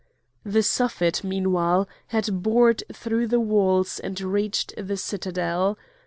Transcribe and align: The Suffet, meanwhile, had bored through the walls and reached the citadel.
The 0.43 0.63
Suffet, 0.63 1.23
meanwhile, 1.23 1.87
had 2.07 2.41
bored 2.41 2.83
through 2.91 3.27
the 3.27 3.39
walls 3.39 3.99
and 3.99 4.19
reached 4.19 4.73
the 4.75 4.97
citadel. 4.97 5.77